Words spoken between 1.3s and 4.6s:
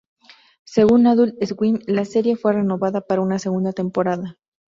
Swim, la serie fue renovada para una segunda temporada.